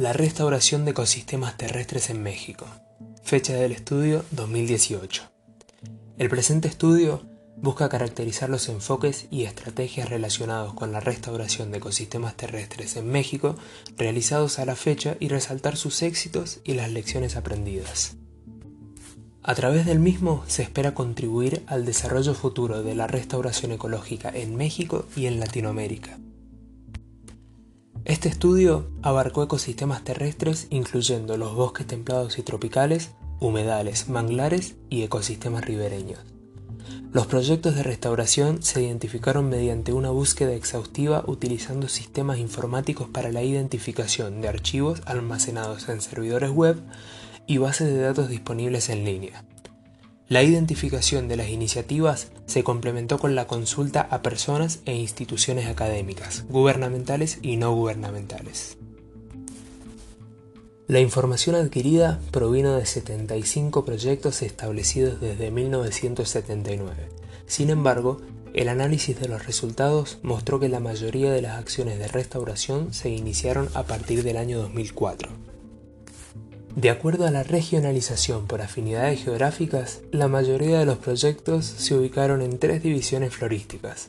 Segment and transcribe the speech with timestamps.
[0.00, 2.64] La restauración de ecosistemas terrestres en México.
[3.22, 5.24] Fecha del estudio 2018.
[6.16, 7.20] El presente estudio
[7.58, 13.56] busca caracterizar los enfoques y estrategias relacionados con la restauración de ecosistemas terrestres en México
[13.98, 18.16] realizados a la fecha y resaltar sus éxitos y las lecciones aprendidas.
[19.42, 24.56] A través del mismo se espera contribuir al desarrollo futuro de la restauración ecológica en
[24.56, 26.18] México y en Latinoamérica.
[28.06, 33.10] Este estudio abarcó ecosistemas terrestres incluyendo los bosques templados y tropicales,
[33.40, 36.20] humedales, manglares y ecosistemas ribereños.
[37.12, 43.42] Los proyectos de restauración se identificaron mediante una búsqueda exhaustiva utilizando sistemas informáticos para la
[43.42, 46.80] identificación de archivos almacenados en servidores web
[47.46, 49.44] y bases de datos disponibles en línea.
[50.30, 56.44] La identificación de las iniciativas se complementó con la consulta a personas e instituciones académicas,
[56.48, 58.78] gubernamentales y no gubernamentales.
[60.86, 67.08] La información adquirida provino de 75 proyectos establecidos desde 1979.
[67.46, 68.20] Sin embargo,
[68.54, 73.10] el análisis de los resultados mostró que la mayoría de las acciones de restauración se
[73.10, 75.49] iniciaron a partir del año 2004.
[76.76, 82.42] De acuerdo a la regionalización por afinidades geográficas, la mayoría de los proyectos se ubicaron
[82.42, 84.08] en tres divisiones florísticas,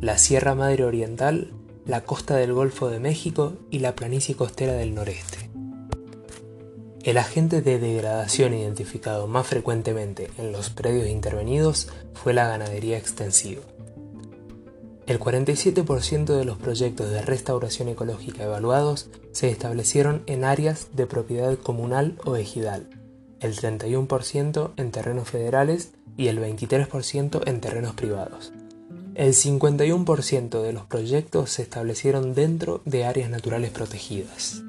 [0.00, 1.50] la Sierra Madre Oriental,
[1.86, 5.50] la costa del Golfo de México y la planicie costera del noreste.
[7.02, 13.62] El agente de degradación identificado más frecuentemente en los predios intervenidos fue la ganadería extensiva.
[15.06, 21.58] El 47% de los proyectos de restauración ecológica evaluados se establecieron en áreas de propiedad
[21.58, 22.88] comunal o ejidal,
[23.40, 28.52] el 31% en terrenos federales y el 23% en terrenos privados.
[29.14, 34.62] El 51% de los proyectos se establecieron dentro de áreas naturales protegidas.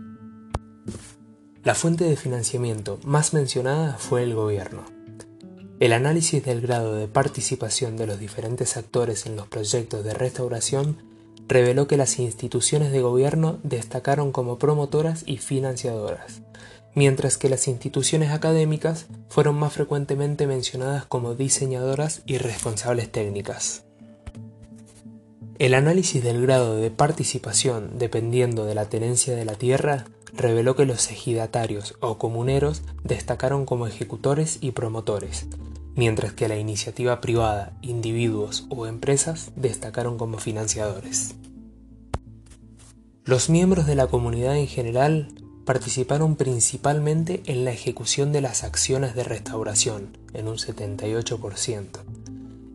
[1.64, 4.95] La fuente de financiamiento más mencionada fue el gobierno.
[5.80, 10.98] El análisis del grado de participación de los diferentes actores en los proyectos de restauración
[11.50, 16.42] reveló que las instituciones de gobierno destacaron como promotoras y financiadoras,
[16.94, 23.84] mientras que las instituciones académicas fueron más frecuentemente mencionadas como diseñadoras y responsables técnicas.
[25.60, 30.86] El análisis del grado de participación dependiendo de la tenencia de la tierra reveló que
[30.86, 35.48] los ejidatarios o comuneros destacaron como ejecutores y promotores,
[35.96, 41.36] mientras que la iniciativa privada, individuos o empresas destacaron como financiadores.
[43.24, 45.30] Los miembros de la comunidad en general
[45.66, 51.88] participaron principalmente en la ejecución de las acciones de restauración, en un 78%,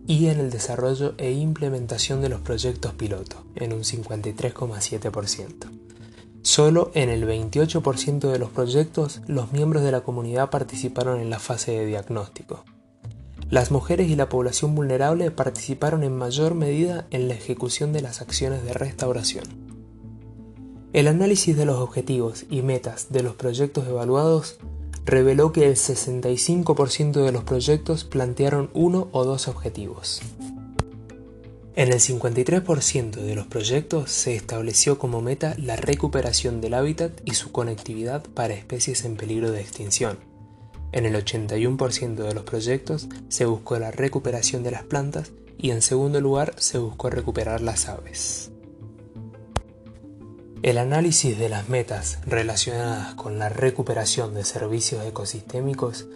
[0.08, 5.79] y en el desarrollo e implementación de los proyectos piloto, en un 53,7%.
[6.42, 11.38] Solo en el 28% de los proyectos los miembros de la comunidad participaron en la
[11.38, 12.64] fase de diagnóstico.
[13.50, 18.20] Las mujeres y la población vulnerable participaron en mayor medida en la ejecución de las
[18.20, 19.44] acciones de restauración.
[20.92, 24.58] El análisis de los objetivos y metas de los proyectos evaluados
[25.04, 30.20] reveló que el 65% de los proyectos plantearon uno o dos objetivos.
[31.76, 37.34] En el 53% de los proyectos se estableció como meta la recuperación del hábitat y
[37.34, 40.18] su conectividad para especies en peligro de extinción.
[40.92, 45.82] En el 81% de los proyectos se buscó la recuperación de las plantas y en
[45.82, 48.50] segundo lugar se buscó recuperar las aves.
[50.62, 56.08] El análisis de las metas relacionadas con la recuperación de servicios ecosistémicos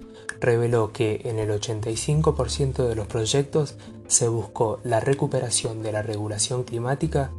[0.44, 6.64] reveló que en el 85% de los proyectos se buscó la recuperación de la regulación
[6.64, 7.32] climática,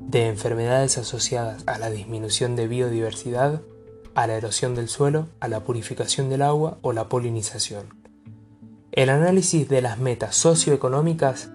[0.00, 3.62] de enfermedades asociadas a la disminución de biodiversidad,
[4.14, 7.86] a la erosión del suelo, a la purificación del agua o la polinización.
[8.92, 11.50] El análisis de las metas socioeconómicas,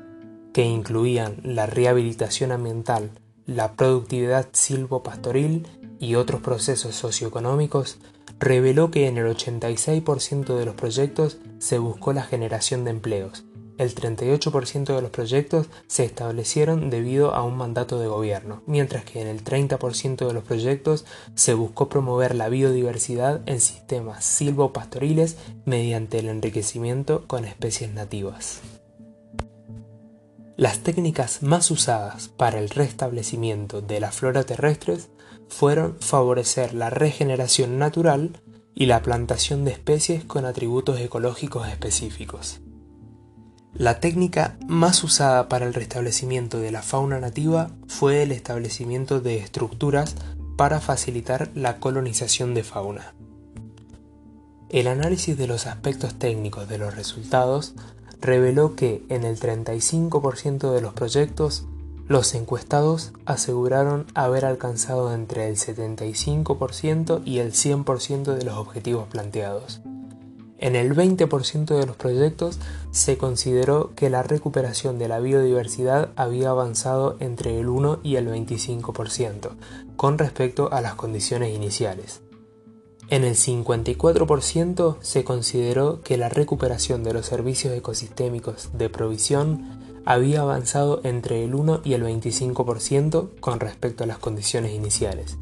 [0.52, 3.12] que incluían la rehabilitación ambiental,
[3.46, 5.68] la productividad silvopastoril
[6.00, 8.00] y otros procesos socioeconómicos,
[8.40, 13.44] reveló que en el 86% de los proyectos se buscó la generación de empleos.
[13.78, 19.22] El 38% de los proyectos se establecieron debido a un mandato de gobierno, mientras que
[19.22, 26.20] en el 30% de los proyectos se buscó promover la biodiversidad en sistemas silvopastoriles mediante
[26.20, 28.60] el enriquecimiento con especies nativas.
[30.60, 34.98] Las técnicas más usadas para el restablecimiento de la flora terrestre
[35.48, 38.42] fueron favorecer la regeneración natural
[38.76, 42.60] y la plantación de especies con atributos ecológicos específicos.
[43.74, 49.38] La técnica más usada para el restablecimiento de la fauna nativa fue el establecimiento de
[49.38, 50.16] estructuras
[50.58, 53.14] para facilitar la colonización de fauna.
[54.68, 57.76] El análisis de los aspectos técnicos de los resultados
[58.22, 61.66] reveló que en el 35% de los proyectos
[62.08, 69.82] los encuestados aseguraron haber alcanzado entre el 75% y el 100% de los objetivos planteados.
[70.58, 72.60] En el 20% de los proyectos
[72.92, 78.28] se consideró que la recuperación de la biodiversidad había avanzado entre el 1 y el
[78.28, 79.52] 25%
[79.96, 82.22] con respecto a las condiciones iniciales.
[83.10, 90.42] En el 54% se consideró que la recuperación de los servicios ecosistémicos de provisión había
[90.42, 95.38] avanzado entre el 1 y el 25% con respecto a las condiciones iniciales,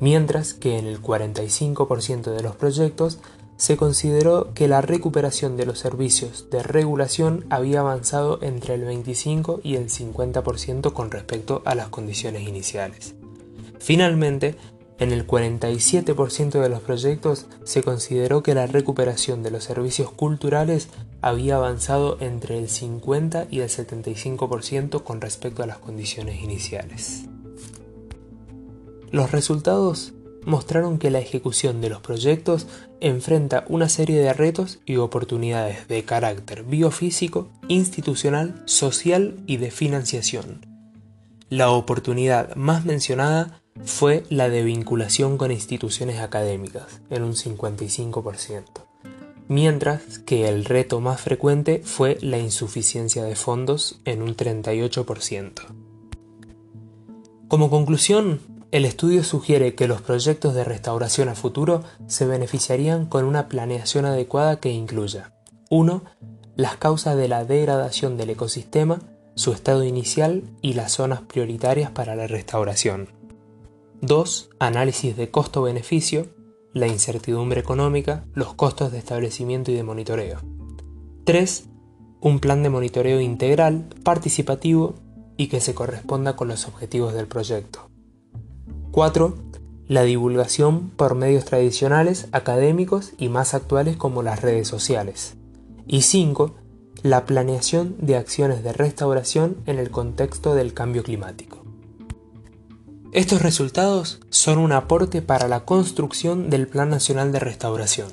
[0.00, 3.20] mientras que en el 45% de los proyectos
[3.56, 9.60] se consideró que la recuperación de los servicios de regulación había avanzado entre el 25
[9.62, 13.14] y el 50% con respecto a las condiciones iniciales.
[13.80, 14.56] Finalmente,
[14.98, 20.88] en el 47% de los proyectos se consideró que la recuperación de los servicios culturales
[21.20, 27.24] había avanzado entre el 50 y el 75% con respecto a las condiciones iniciales.
[29.10, 30.14] Los resultados
[30.44, 32.66] mostraron que la ejecución de los proyectos
[33.00, 40.66] enfrenta una serie de retos y oportunidades de carácter biofísico, institucional, social y de financiación.
[41.50, 48.64] La oportunidad más mencionada fue la de vinculación con instituciones académicas, en un 55%,
[49.48, 55.52] mientras que el reto más frecuente fue la insuficiencia de fondos, en un 38%.
[57.48, 58.40] Como conclusión,
[58.70, 64.04] el estudio sugiere que los proyectos de restauración a futuro se beneficiarían con una planeación
[64.04, 65.32] adecuada que incluya
[65.70, 66.02] 1.
[66.56, 69.00] Las causas de la degradación del ecosistema,
[69.34, 73.17] su estado inicial y las zonas prioritarias para la restauración.
[74.00, 74.50] 2.
[74.60, 76.28] Análisis de costo-beneficio,
[76.72, 80.38] la incertidumbre económica, los costos de establecimiento y de monitoreo.
[81.24, 81.68] 3.
[82.20, 84.94] Un plan de monitoreo integral, participativo
[85.36, 87.90] y que se corresponda con los objetivos del proyecto.
[88.92, 89.34] 4.
[89.88, 95.34] La divulgación por medios tradicionales, académicos y más actuales como las redes sociales.
[95.88, 96.54] Y 5.
[97.02, 101.57] La planeación de acciones de restauración en el contexto del cambio climático.
[103.12, 108.08] Estos resultados son un aporte para la construcción del Plan Nacional de Restauración,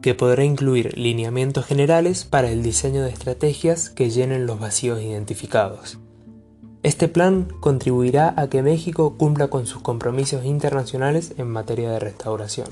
[0.00, 5.98] que podrá incluir lineamientos generales para el diseño de estrategias que llenen los vacíos identificados.
[6.84, 12.68] Este plan contribuirá a que México cumpla con sus compromisos internacionales en materia de restauración.